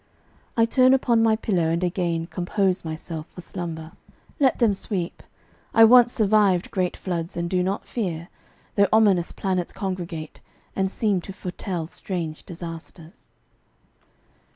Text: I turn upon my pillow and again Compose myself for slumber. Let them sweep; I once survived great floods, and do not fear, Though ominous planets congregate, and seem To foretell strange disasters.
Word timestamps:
I 0.57 0.65
turn 0.65 0.95
upon 0.95 1.21
my 1.21 1.35
pillow 1.35 1.69
and 1.69 1.83
again 1.83 2.25
Compose 2.25 2.83
myself 2.83 3.27
for 3.35 3.41
slumber. 3.41 3.91
Let 4.39 4.57
them 4.57 4.73
sweep; 4.73 5.21
I 5.75 5.83
once 5.83 6.11
survived 6.11 6.71
great 6.71 6.97
floods, 6.97 7.37
and 7.37 7.47
do 7.47 7.61
not 7.61 7.85
fear, 7.85 8.29
Though 8.73 8.87
ominous 8.91 9.31
planets 9.31 9.71
congregate, 9.71 10.41
and 10.75 10.89
seem 10.89 11.21
To 11.21 11.33
foretell 11.33 11.85
strange 11.85 12.43
disasters. 12.47 13.29